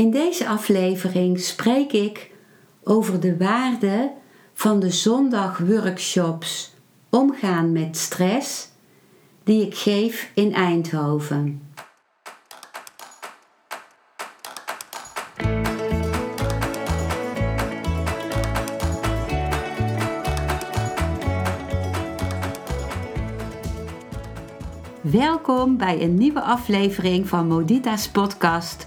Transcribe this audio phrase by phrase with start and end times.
[0.00, 2.30] In deze aflevering spreek ik
[2.82, 4.12] over de waarde
[4.52, 6.74] van de zondagworkshops
[7.10, 8.68] Omgaan met stress
[9.44, 11.72] die ik geef in Eindhoven.
[25.00, 28.86] Welkom bij een nieuwe aflevering van Modita's podcast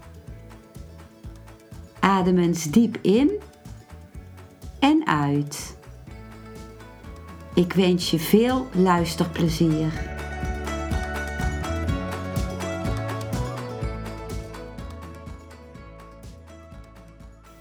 [2.01, 3.31] Adem eens diep in
[4.79, 5.77] en uit.
[7.53, 10.09] Ik wens je veel luisterplezier.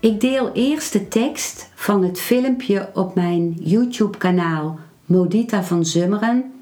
[0.00, 6.52] Ik deel eerst de tekst van het filmpje op mijn YouTube-kanaal Modita van Zummeren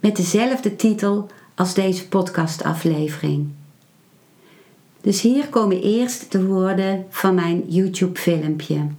[0.00, 3.57] met dezelfde titel als deze podcastaflevering.
[5.08, 8.94] Dus hier komen eerst de woorden van mijn YouTube-filmpje.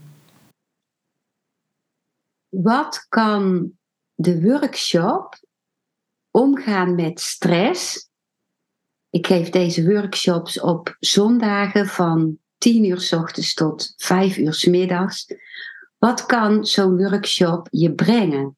[2.49, 3.71] Wat kan
[4.13, 5.39] de workshop
[6.31, 8.09] omgaan met stress?
[9.09, 14.65] Ik geef deze workshops op zondagen van 10 uur s ochtends tot 5 uur s
[14.65, 15.33] middags.
[15.97, 18.57] Wat kan zo'n workshop je brengen?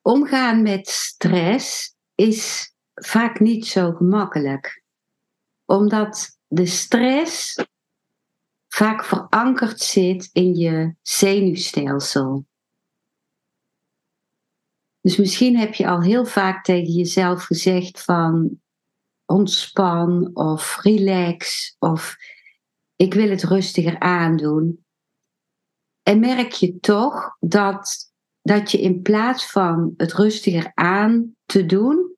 [0.00, 2.71] Omgaan met stress is
[3.06, 4.82] vaak niet zo gemakkelijk,
[5.64, 7.64] omdat de stress
[8.68, 12.46] vaak verankerd zit in je zenuwstelsel.
[15.00, 18.60] Dus misschien heb je al heel vaak tegen jezelf gezegd van
[19.24, 22.16] ontspan of relax of
[22.96, 24.84] ik wil het rustiger aandoen.
[26.02, 28.12] En merk je toch dat,
[28.42, 32.11] dat je in plaats van het rustiger aan te doen,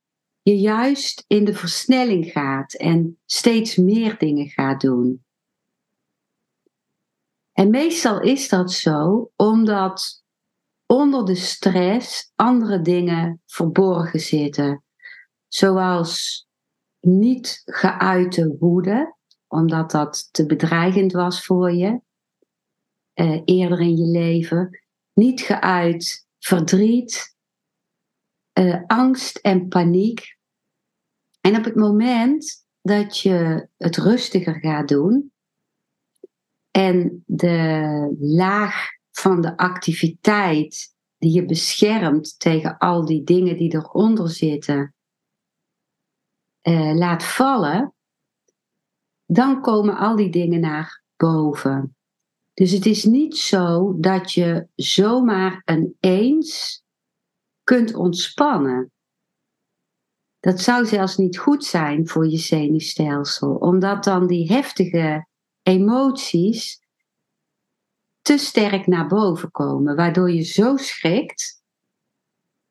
[0.44, 5.24] je juist in de versnelling gaat en steeds meer dingen gaat doen.
[7.52, 10.24] En meestal is dat zo omdat
[10.86, 14.84] onder de stress andere dingen verborgen zitten.
[15.48, 16.46] Zoals
[17.00, 19.16] niet geuite woede,
[19.46, 22.00] omdat dat te bedreigend was voor je
[23.14, 24.84] uh, eerder in je leven.
[25.12, 27.36] Niet geuit verdriet,
[28.58, 30.33] uh, angst en paniek.
[31.44, 35.32] En op het moment dat je het rustiger gaat doen
[36.70, 44.30] en de laag van de activiteit die je beschermt tegen al die dingen die eronder
[44.30, 44.94] zitten,
[46.62, 47.94] uh, laat vallen,
[49.26, 51.96] dan komen al die dingen naar boven.
[52.54, 56.82] Dus het is niet zo dat je zomaar een eens
[57.62, 58.92] kunt ontspannen.
[60.44, 65.26] Dat zou zelfs niet goed zijn voor je zenuwstelsel, omdat dan die heftige
[65.62, 66.82] emoties
[68.20, 71.62] te sterk naar boven komen, waardoor je zo schrikt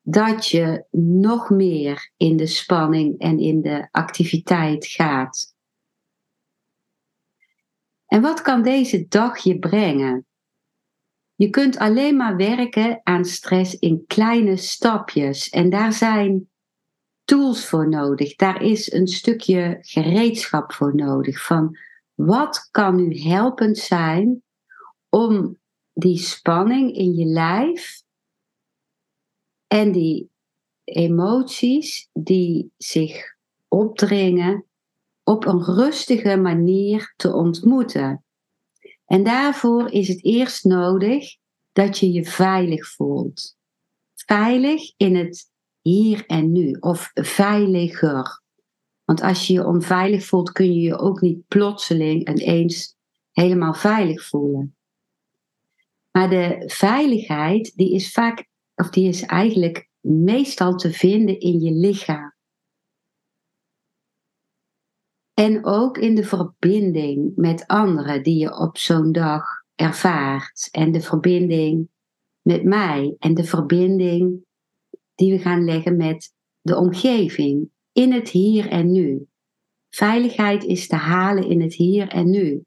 [0.00, 5.54] dat je nog meer in de spanning en in de activiteit gaat.
[8.06, 10.26] En wat kan deze dag je brengen?
[11.34, 16.48] Je kunt alleen maar werken aan stress in kleine stapjes en daar zijn
[17.24, 18.34] tools voor nodig.
[18.34, 21.78] Daar is een stukje gereedschap voor nodig van
[22.14, 24.42] wat kan nu helpend zijn
[25.08, 25.58] om
[25.92, 28.02] die spanning in je lijf
[29.66, 30.30] en die
[30.84, 33.36] emoties die zich
[33.68, 34.66] opdringen
[35.22, 38.24] op een rustige manier te ontmoeten.
[39.04, 41.36] En daarvoor is het eerst nodig
[41.72, 43.56] dat je je veilig voelt.
[44.14, 45.52] Veilig in het
[45.84, 48.42] hier en nu of veiliger.
[49.04, 52.96] Want als je je onveilig voelt, kun je je ook niet plotseling en eens
[53.32, 54.76] helemaal veilig voelen.
[56.10, 61.72] Maar de veiligheid, die is vaak of die is eigenlijk meestal te vinden in je
[61.72, 62.34] lichaam.
[65.34, 69.44] En ook in de verbinding met anderen die je op zo'n dag
[69.74, 70.68] ervaart.
[70.70, 71.88] En de verbinding
[72.42, 73.16] met mij.
[73.18, 74.44] En de verbinding
[75.14, 77.70] die we gaan leggen met de omgeving.
[77.92, 79.26] In het hier en nu.
[79.90, 82.64] Veiligheid is te halen in het hier en nu.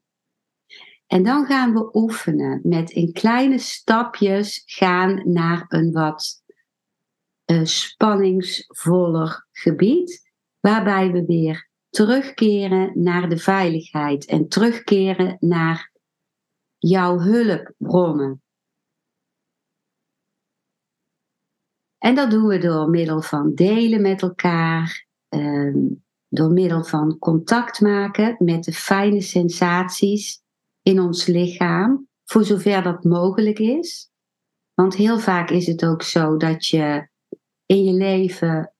[1.06, 6.42] En dan gaan we oefenen met in kleine stapjes gaan naar een wat
[7.50, 15.92] uh, spanningsvoller gebied, waarbij we weer terugkeren naar de veiligheid en terugkeren naar
[16.78, 18.42] jouw hulpbronnen.
[21.98, 25.78] En dat doen we door middel van delen met elkaar, ehm,
[26.28, 30.42] door middel van contact maken met de fijne sensaties
[30.82, 34.10] in ons lichaam, voor zover dat mogelijk is.
[34.74, 37.08] Want heel vaak is het ook zo dat je
[37.66, 38.72] in je leven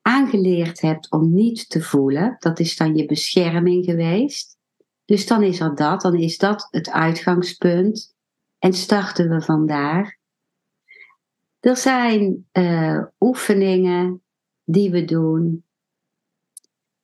[0.00, 2.36] aangeleerd hebt om niet te voelen.
[2.38, 4.56] Dat is dan je bescherming geweest.
[5.04, 8.14] Dus dan is er dat, dan is dat het uitgangspunt.
[8.58, 10.20] En starten we vandaar.
[11.62, 14.22] Er zijn uh, oefeningen
[14.64, 15.64] die we doen.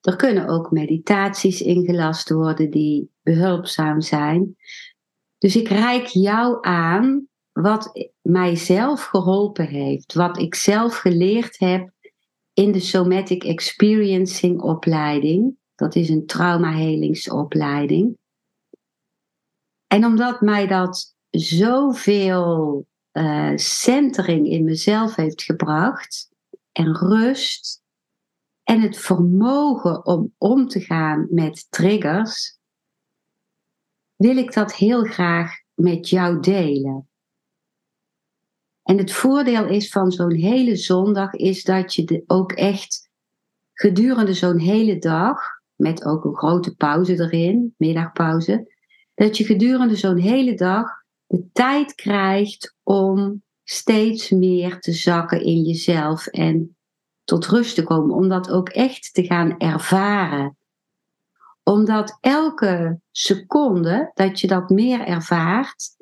[0.00, 4.56] Er kunnen ook meditaties ingelast worden die behulpzaam zijn.
[5.38, 11.90] Dus ik reik jou aan wat mijzelf geholpen heeft, wat ik zelf geleerd heb
[12.52, 15.56] in de Somatic Experiencing opleiding.
[15.74, 18.18] Dat is een traumahelingsopleiding.
[19.86, 22.86] En omdat mij dat zoveel
[23.18, 26.30] uh, centering in mezelf heeft gebracht
[26.72, 27.82] en rust
[28.62, 32.58] en het vermogen om om te gaan met triggers,
[34.16, 37.08] wil ik dat heel graag met jou delen.
[38.82, 43.10] En het voordeel is van zo'n hele zondag is dat je ook echt
[43.72, 45.40] gedurende zo'n hele dag,
[45.74, 48.74] met ook een grote pauze erin, middagpauze,
[49.14, 50.97] dat je gedurende zo'n hele dag
[51.28, 56.76] de tijd krijgt om steeds meer te zakken in jezelf en
[57.24, 60.56] tot rust te komen, om dat ook echt te gaan ervaren.
[61.62, 65.96] Omdat elke seconde dat je dat meer ervaart,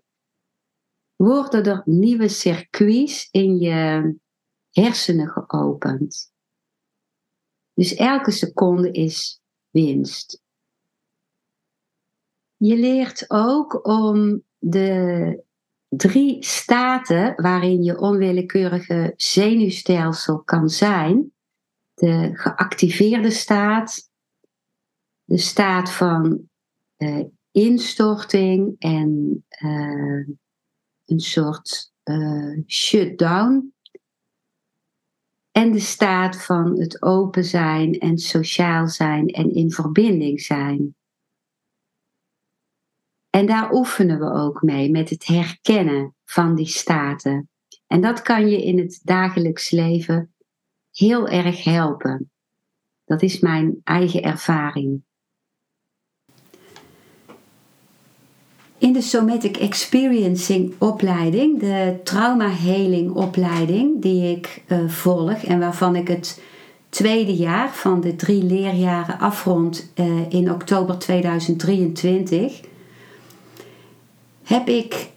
[1.17, 4.15] worden er nieuwe circuits in je
[4.71, 6.33] hersenen geopend.
[7.75, 9.41] Dus elke seconde is
[9.71, 10.43] winst.
[12.57, 15.45] Je leert ook om de
[15.89, 21.33] drie staten waarin je onwillekeurige zenuwstelsel kan zijn.
[21.95, 24.11] De geactiveerde staat,
[25.25, 26.49] de staat van
[26.97, 30.29] uh, instorting en uh,
[31.05, 33.75] een soort uh, shutdown.
[35.51, 40.97] En de staat van het open zijn en sociaal zijn en in verbinding zijn.
[43.37, 47.49] En daar oefenen we ook mee met het herkennen van die staten.
[47.87, 50.35] En dat kan je in het dagelijks leven
[50.93, 52.31] heel erg helpen.
[53.05, 55.03] Dat is mijn eigen ervaring.
[58.79, 65.97] In de Somatic Experiencing opleiding, de trauma healing opleiding die ik uh, volg en waarvan
[65.97, 66.43] ik het
[66.89, 72.75] tweede jaar van de drie leerjaren afrond uh, in oktober 2023,
[74.47, 75.11] heb ik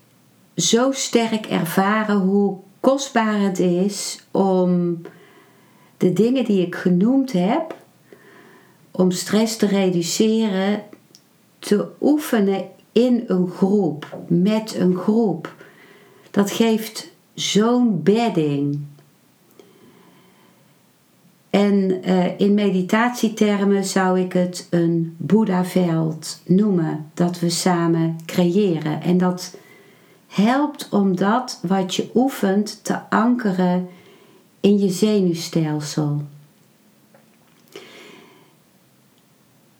[0.55, 5.01] zo sterk ervaren hoe kostbaar het is om
[5.97, 7.75] de dingen die ik genoemd heb,
[8.91, 10.83] om stress te reduceren,
[11.59, 15.55] te oefenen in een groep, met een groep.
[16.31, 18.79] Dat geeft zo'n bedding.
[21.59, 29.01] En uh, in meditatietermen zou ik het een Boeddha-veld noemen, dat we samen creëren.
[29.01, 29.57] En dat
[30.27, 33.87] helpt om dat wat je oefent te ankeren
[34.59, 36.21] in je zenuwstelsel.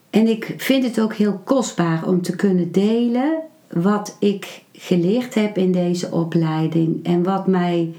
[0.09, 5.57] En ik vind het ook heel kostbaar om te kunnen delen wat ik geleerd heb
[5.57, 7.93] in deze opleiding en wat mij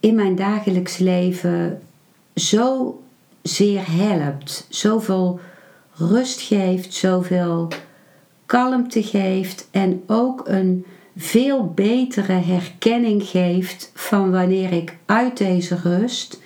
[0.00, 1.82] in mijn dagelijks leven
[2.38, 2.98] zo
[3.42, 5.40] zeer helpt, zoveel
[5.94, 7.68] rust geeft, zoveel
[8.46, 16.40] kalmte geeft en ook een veel betere herkenning geeft van wanneer ik uit deze rust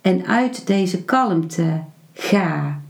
[0.00, 1.80] en uit deze kalmte
[2.12, 2.80] ga.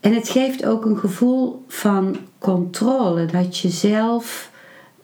[0.00, 4.50] En het geeft ook een gevoel van controle, dat je zelf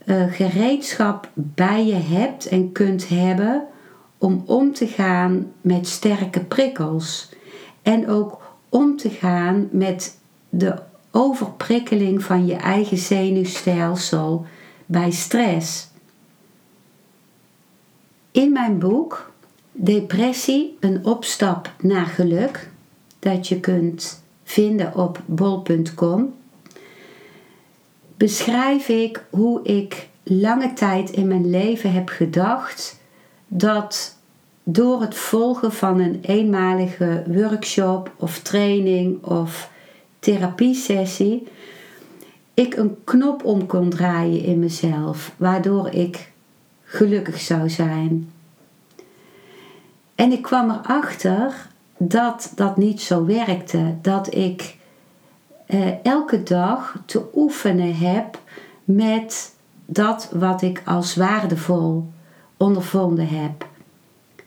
[0.04, 3.66] uh, gereedschap bij je hebt en kunt hebben
[4.22, 7.28] om om te gaan met sterke prikkels.
[7.82, 10.78] En ook om te gaan met de
[11.10, 14.46] overprikkeling van je eigen zenuwstelsel
[14.86, 15.88] bij stress.
[18.30, 19.32] In mijn boek
[19.72, 22.70] Depressie, een opstap naar geluk
[23.18, 26.34] dat je kunt vinden op bol.com,
[28.16, 33.00] beschrijf ik hoe ik lange tijd in mijn leven heb gedacht
[33.54, 34.16] dat
[34.62, 39.70] door het volgen van een eenmalige workshop of training of
[40.18, 41.46] therapiesessie
[42.54, 46.32] ik een knop om kon draaien in mezelf, waardoor ik
[46.82, 48.32] gelukkig zou zijn.
[50.14, 51.66] En ik kwam erachter
[51.96, 53.94] dat dat niet zo werkte.
[54.02, 54.76] Dat ik
[55.66, 58.40] eh, elke dag te oefenen heb
[58.84, 59.54] met
[59.86, 62.12] dat wat ik als waardevol
[62.62, 63.66] ondervonden heb.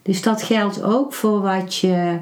[0.01, 2.17] Dus dat geldt ook voor wat je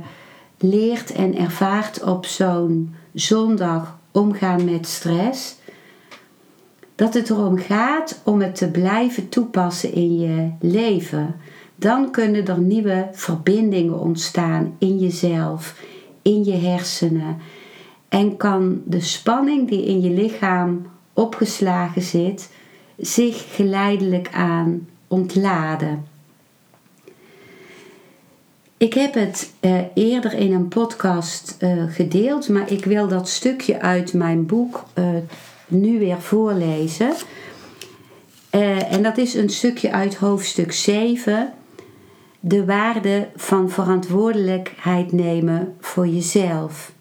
[0.57, 5.55] leert en ervaart op zo'n zondag omgaan met stress.
[6.95, 11.35] Dat het erom gaat om het te blijven toepassen in je leven.
[11.75, 15.81] Dan kunnen er nieuwe verbindingen ontstaan in jezelf,
[16.21, 17.37] in je hersenen.
[18.09, 22.51] En kan de spanning die in je lichaam opgeslagen zit,
[22.97, 26.05] zich geleidelijk aan ontladen.
[28.77, 33.81] Ik heb het uh, eerder in een podcast uh, gedeeld, maar ik wil dat stukje
[33.81, 35.09] uit mijn boek uh,
[35.67, 37.13] nu weer voorlezen.
[38.89, 41.53] en dat is een stukje uit hoofdstuk 7.
[42.39, 46.91] De waarde van verantwoordelijkheid nemen voor jezelf.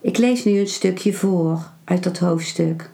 [0.00, 2.91] Ik lees nu een stukje voor uit dat hoofdstuk.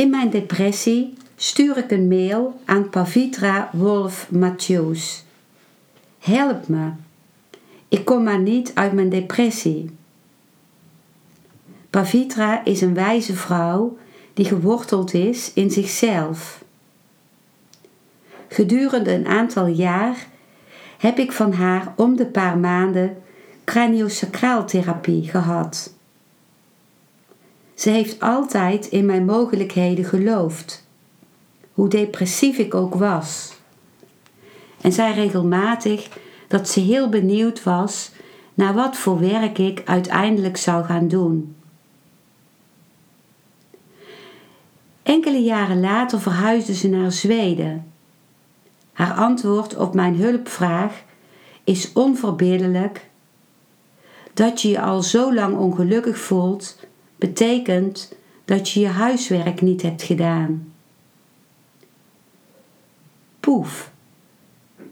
[0.00, 5.24] In mijn depressie stuur ik een mail aan Pavitra Wolf Matthews.
[6.18, 6.90] Help me.
[7.88, 9.90] Ik kom maar niet uit mijn depressie.
[11.90, 13.96] Pavitra is een wijze vrouw
[14.34, 16.64] die geworteld is in zichzelf.
[18.48, 20.26] Gedurende een aantal jaar
[20.98, 23.22] heb ik van haar om de paar maanden
[23.64, 25.98] craniosacraaltherapie gehad.
[27.80, 30.86] Ze heeft altijd in mijn mogelijkheden geloofd
[31.72, 33.52] hoe depressief ik ook was.
[34.80, 36.08] En zei regelmatig
[36.48, 38.10] dat ze heel benieuwd was
[38.54, 41.56] naar wat voor werk ik uiteindelijk zou gaan doen.
[45.02, 47.92] Enkele jaren later verhuisde ze naar Zweden.
[48.92, 51.02] Haar antwoord op mijn hulpvraag
[51.64, 53.08] is onverbiddelijk.
[54.34, 56.79] Dat je je al zo lang ongelukkig voelt,
[57.20, 60.70] betekent dat je je huiswerk niet hebt gedaan
[63.40, 63.90] poef.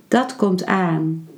[0.08, 1.28] Dat komt aan.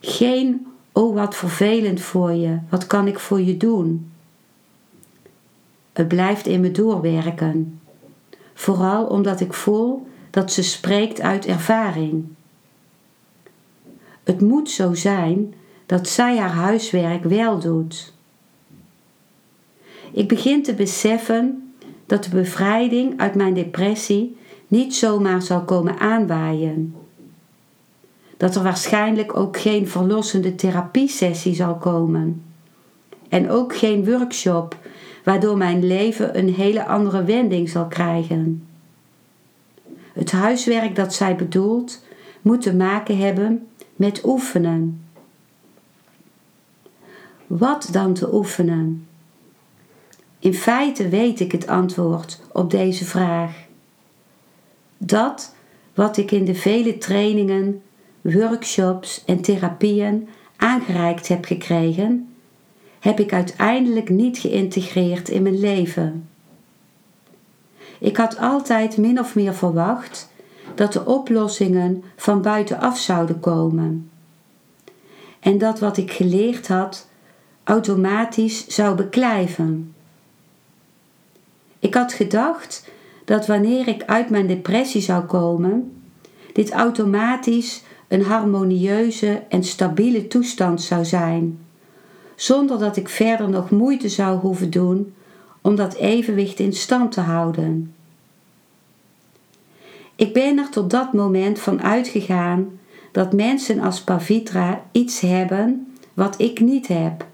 [0.00, 4.12] Geen, oh wat vervelend voor je, wat kan ik voor je doen?
[5.92, 7.80] Het blijft in me doorwerken.
[8.54, 12.24] Vooral omdat ik voel dat ze spreekt uit ervaring.
[14.24, 15.54] Het moet zo zijn
[15.86, 18.13] dat zij haar huiswerk wel doet.
[20.14, 21.72] Ik begin te beseffen
[22.06, 24.36] dat de bevrijding uit mijn depressie
[24.68, 26.94] niet zomaar zal komen aanwaaien.
[28.36, 32.42] Dat er waarschijnlijk ook geen verlossende therapiesessie zal komen.
[33.28, 34.76] En ook geen workshop
[35.24, 38.66] waardoor mijn leven een hele andere wending zal krijgen.
[40.12, 42.04] Het huiswerk dat zij bedoelt
[42.42, 43.66] moet te maken hebben
[43.96, 45.04] met oefenen.
[47.46, 49.06] Wat dan te oefenen?
[50.44, 53.56] In feite weet ik het antwoord op deze vraag.
[54.98, 55.54] Dat
[55.94, 57.82] wat ik in de vele trainingen,
[58.20, 62.34] workshops en therapieën aangereikt heb gekregen,
[63.00, 66.28] heb ik uiteindelijk niet geïntegreerd in mijn leven.
[67.98, 70.30] Ik had altijd min of meer verwacht
[70.74, 74.10] dat de oplossingen van buitenaf zouden komen.
[75.40, 77.08] En dat wat ik geleerd had
[77.62, 79.94] automatisch zou beklijven.
[81.84, 82.90] Ik had gedacht
[83.24, 85.92] dat wanneer ik uit mijn depressie zou komen,
[86.52, 91.58] dit automatisch een harmonieuze en stabiele toestand zou zijn,
[92.34, 95.14] zonder dat ik verder nog moeite zou hoeven doen
[95.60, 97.94] om dat evenwicht in stand te houden.
[100.16, 102.78] Ik ben er tot dat moment van uitgegaan
[103.12, 107.26] dat mensen als Pavitra iets hebben wat ik niet heb,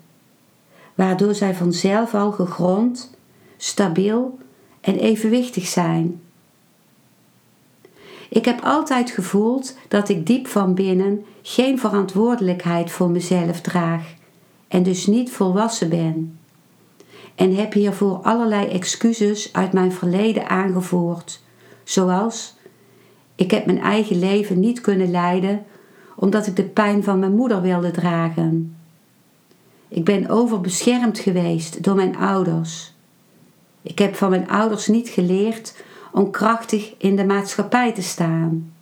[0.95, 3.19] waardoor zij vanzelf al gegrond,
[3.63, 4.39] stabiel
[4.81, 6.21] en evenwichtig zijn.
[8.29, 14.15] Ik heb altijd gevoeld dat ik diep van binnen geen verantwoordelijkheid voor mezelf draag
[14.69, 16.39] en dus niet volwassen ben.
[17.35, 21.41] En heb hiervoor allerlei excuses uit mijn verleden aangevoerd,
[21.85, 22.55] zoals
[23.35, 25.65] ik heb mijn eigen leven niet kunnen leiden
[26.17, 28.77] omdat ik de pijn van mijn moeder wilde dragen.
[29.89, 32.90] Ik ben overbeschermd geweest door mijn ouders.
[33.83, 35.83] Ik heb van mijn ouders niet geleerd
[36.13, 38.73] om krachtig in de maatschappij te staan.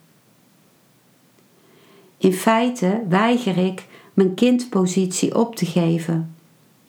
[2.19, 6.35] In feite weiger ik mijn kindpositie op te geven,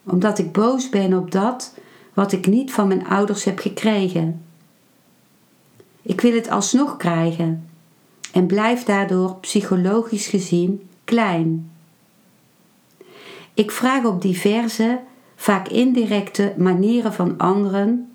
[0.04, 1.74] omdat ik boos ben op dat
[2.14, 4.42] wat ik niet van mijn ouders heb gekregen.
[6.02, 7.68] Ik wil het alsnog krijgen
[8.32, 11.70] en blijf daardoor psychologisch gezien klein.
[13.54, 15.00] Ik vraag op diverse,
[15.40, 18.12] vaak indirecte manieren van anderen,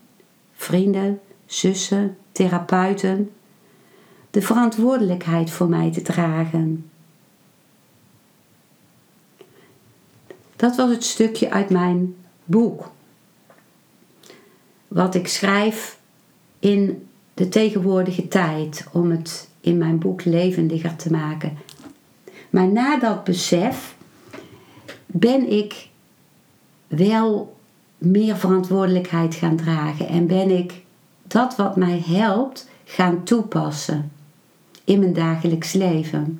[0.54, 3.32] vrienden, zussen, therapeuten,
[4.32, 6.90] de verantwoordelijkheid voor mij te dragen.
[10.56, 12.92] Dat was het stukje uit mijn boek.
[14.88, 16.00] Wat ik schrijf
[16.60, 21.58] in de tegenwoordige tijd om het in mijn boek levendiger te maken.
[22.50, 23.96] Maar na dat besef
[25.06, 25.94] ben ik
[26.88, 27.56] wel
[27.98, 30.84] meer verantwoordelijkheid gaan dragen en ben ik
[31.28, 34.12] dat wat mij helpt gaan toepassen
[34.84, 36.40] in mijn dagelijks leven.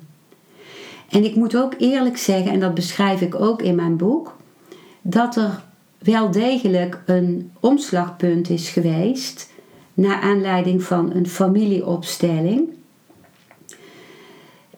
[1.08, 4.36] En ik moet ook eerlijk zeggen, en dat beschrijf ik ook in mijn boek,
[5.02, 5.62] dat er
[5.98, 9.50] wel degelijk een omslagpunt is geweest
[9.94, 12.68] naar aanleiding van een familieopstelling.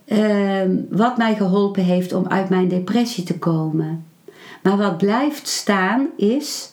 [0.05, 4.05] Ehm, wat mij geholpen heeft om uit mijn depressie te komen.
[4.63, 6.73] Maar wat blijft staan is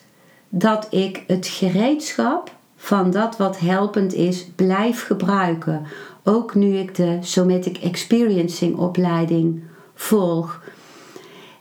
[0.50, 5.86] dat ik het gereedschap van dat wat helpend is blijf gebruiken.
[6.24, 9.64] Ook nu ik de Somatic Experiencing opleiding
[9.96, 10.62] volg.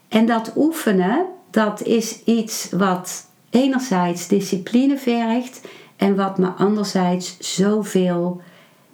[0.08, 5.60] En dat oefenen, dat is iets wat enerzijds discipline vergt
[5.96, 8.40] en wat me anderzijds zoveel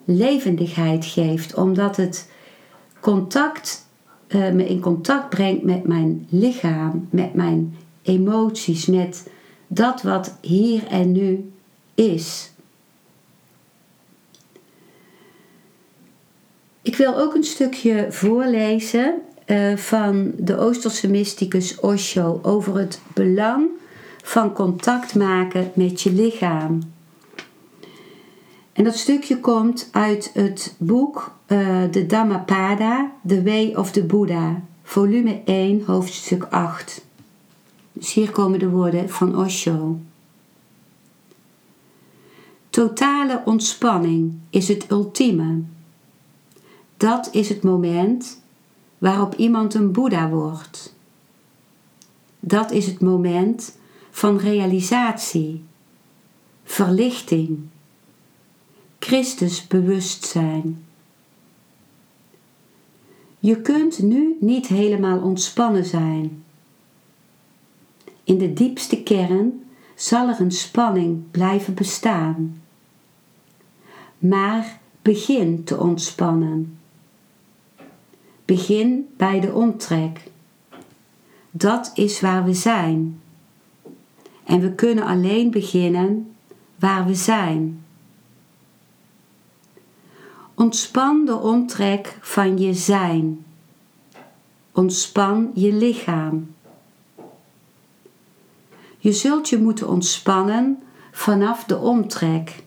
[0.04, 2.30] levendigheid geeft, omdat het
[3.00, 3.86] contact,
[4.34, 9.30] uh, me in contact brengt met mijn lichaam, met mijn emoties, met
[9.66, 11.52] dat wat hier en nu
[11.94, 12.50] is.
[16.82, 19.14] Ik wil ook een stukje voorlezen
[19.46, 23.68] uh, van de Oosterse mysticus Osho over het belang
[24.22, 26.80] van contact maken met je lichaam.
[28.80, 34.62] En dat stukje komt uit het boek uh, De Dhammapada, The Way of the Buddha,
[34.82, 37.04] volume 1, hoofdstuk 8.
[37.92, 39.98] Dus hier komen de woorden van Osho.
[42.70, 45.62] Totale ontspanning is het ultieme.
[46.96, 48.42] Dat is het moment
[48.98, 50.94] waarop iemand een Boeddha wordt.
[52.38, 53.76] Dat is het moment
[54.10, 55.64] van realisatie,
[56.64, 57.68] verlichting,
[59.00, 60.84] Christus bewustzijn.
[63.38, 66.44] Je kunt nu niet helemaal ontspannen zijn.
[68.24, 72.62] In de diepste kern zal er een spanning blijven bestaan.
[74.18, 76.78] Maar begin te ontspannen.
[78.44, 80.30] Begin bij de omtrek.
[81.50, 83.20] Dat is waar we zijn.
[84.44, 86.34] En we kunnen alleen beginnen
[86.78, 87.84] waar we zijn.
[90.60, 93.44] Ontspan de omtrek van je zijn.
[94.72, 96.54] Ontspan je lichaam.
[98.98, 102.62] Je zult je moeten ontspannen vanaf de omtrek.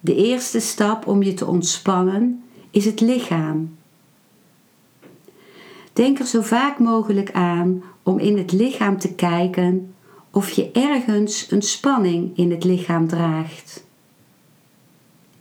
[0.00, 3.76] De eerste stap om je te ontspannen is het lichaam.
[5.92, 9.94] Denk er zo vaak mogelijk aan om in het lichaam te kijken
[10.30, 13.85] of je ergens een spanning in het lichaam draagt.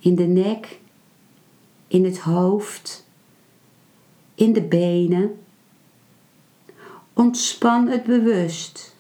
[0.06, 0.80] In de nek,
[1.88, 3.06] in het hoofd,
[4.36, 5.40] in de benen.
[7.14, 8.96] Ontspan het bewust.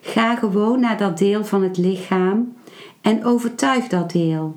[0.00, 2.56] Ga gewoon naar dat deel van het lichaam
[3.00, 4.56] en overtuig dat deel.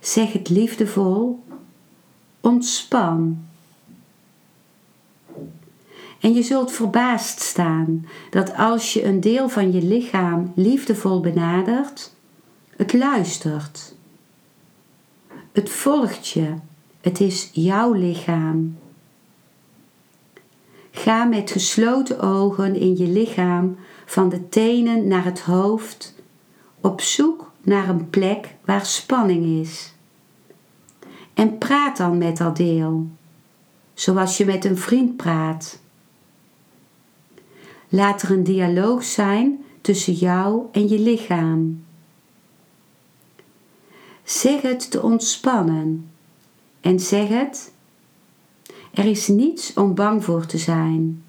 [0.00, 1.44] Zeg het liefdevol.
[2.40, 3.44] Ontspan.
[6.20, 12.14] En je zult verbaasd staan dat als je een deel van je lichaam liefdevol benadert,
[12.76, 13.94] het luistert.
[15.52, 16.54] Het volgt je.
[17.00, 18.78] Het is jouw lichaam.
[20.90, 26.14] Ga met gesloten ogen in je lichaam van de tenen naar het hoofd
[26.80, 29.94] op zoek naar een plek waar spanning is.
[31.34, 33.06] En praat dan met dat deel,
[33.94, 35.78] zoals je met een vriend praat.
[37.88, 41.85] Laat er een dialoog zijn tussen jou en je lichaam.
[44.26, 46.10] Zeg het te ontspannen
[46.80, 47.72] en zeg het.
[48.94, 51.24] Er is niets om bang voor te zijn.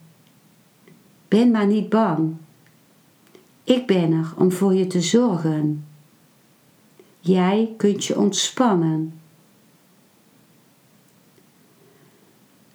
[1.28, 2.36] Ben maar niet bang.
[3.64, 5.86] Ik ben er om voor je te zorgen.
[7.20, 9.20] Jij kunt je ontspannen.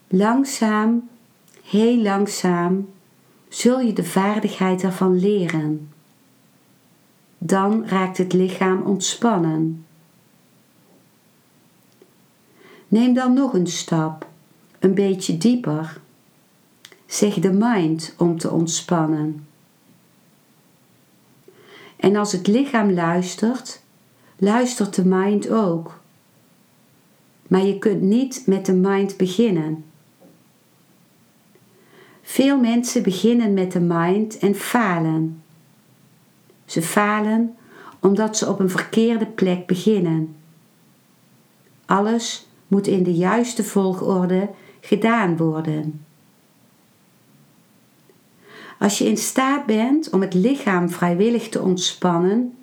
[0.09, 1.09] Langzaam,
[1.63, 2.89] heel langzaam,
[3.49, 5.91] zul je de vaardigheid ervan leren.
[7.39, 9.85] Dan raakt het lichaam ontspannen.
[12.93, 14.27] Neem dan nog een stap,
[14.79, 16.01] een beetje dieper.
[17.07, 19.47] Zeg de mind om te ontspannen.
[21.97, 23.83] En als het lichaam luistert,
[24.37, 26.01] luistert de mind ook.
[27.49, 29.85] Maar je kunt niet met de mind beginnen.
[32.23, 35.43] Veel mensen beginnen met de mind en falen.
[36.65, 37.57] Ze falen
[38.01, 40.37] omdat ze op een verkeerde plek beginnen.
[41.87, 44.49] Alles moet in de juiste volgorde
[44.81, 46.05] gedaan worden.
[48.79, 52.55] Als je in staat bent om het lichaam vrijwillig te ontspannen,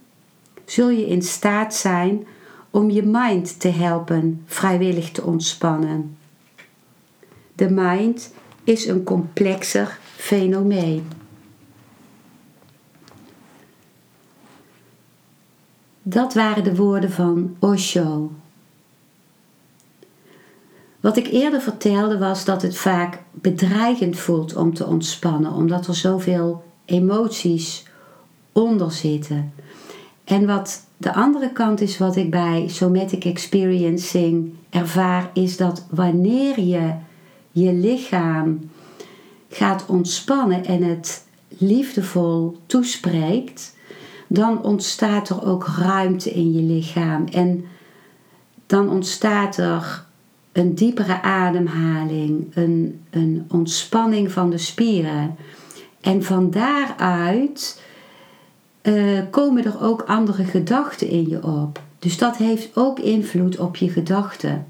[0.66, 2.28] zul je in staat zijn
[2.70, 6.18] om je mind te helpen vrijwillig te ontspannen.
[7.54, 11.08] De mind is een complexer fenomeen.
[16.02, 18.32] Dat waren de woorden van Osho.
[21.00, 25.96] Wat ik eerder vertelde was dat het vaak bedreigend voelt om te ontspannen, omdat er
[25.96, 27.84] zoveel emoties
[28.52, 29.54] onder zitten.
[30.24, 36.60] En wat de andere kant is, wat ik bij somatic experiencing ervaar, is dat wanneer
[36.60, 36.94] je
[37.52, 38.70] je lichaam
[39.50, 43.76] gaat ontspannen en het liefdevol toespreekt,
[44.28, 47.26] dan ontstaat er ook ruimte in je lichaam.
[47.28, 47.66] En
[48.66, 50.08] dan ontstaat er
[50.52, 55.36] een diepere ademhaling, een, een ontspanning van de spieren.
[56.02, 57.84] En van daaruit
[58.84, 61.82] uh, komen er ook andere gedachten in je op.
[62.00, 64.68] Dus dat heeft ook invloed op je gedachten.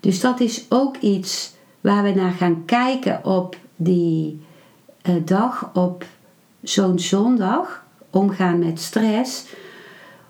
[0.00, 4.40] Dus dat is ook iets waar we naar gaan kijken op die
[5.08, 6.04] uh, dag, op
[6.62, 9.46] zo'n zondag, omgaan met stress.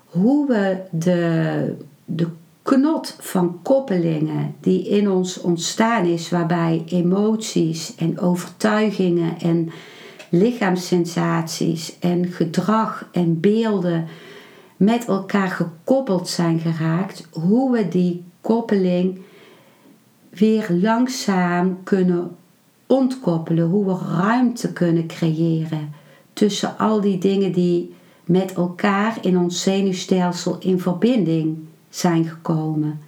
[0.04, 2.28] Hoe we de, de
[2.68, 9.70] knot van koppelingen die in ons ontstaan is, waarbij emoties en overtuigingen en
[10.30, 14.06] lichaamssensaties en gedrag en beelden
[14.76, 19.20] met elkaar gekoppeld zijn geraakt, hoe we die koppeling
[20.30, 22.36] weer langzaam kunnen
[22.86, 25.92] ontkoppelen, hoe we ruimte kunnen creëren
[26.32, 31.67] tussen al die dingen die met elkaar in ons zenuwstelsel in verbinding
[31.98, 33.00] zijn gekomen.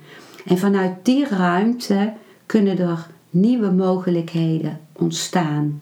[0.44, 2.12] En vanuit die ruimte
[2.46, 5.80] kunnen er nieuwe mogelijkheden ontstaan.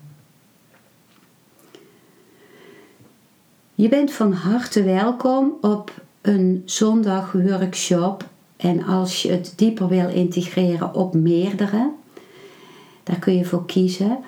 [3.74, 10.08] Je bent van harte welkom op een zondag workshop en als je het dieper wil
[10.08, 11.90] integreren op meerdere,
[13.02, 14.18] daar kun je voor kiezen.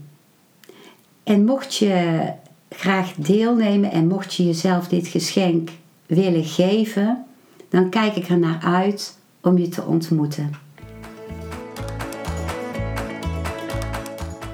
[1.23, 2.23] En mocht je
[2.69, 5.69] graag deelnemen en mocht je jezelf dit geschenk
[6.15, 7.25] willen geven,
[7.69, 10.51] dan kijk ik er naar uit om je te ontmoeten.